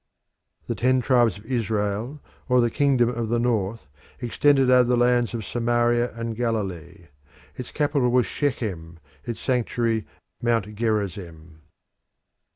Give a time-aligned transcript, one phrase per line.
[0.65, 3.85] The ten tribes of Israel, or the Kingdom of the North,
[4.19, 7.09] extended over the lands of Samaria and Galilee.
[7.55, 10.07] Its capital was Shechem, its sanctuary
[10.41, 11.61] Mount Gerizim.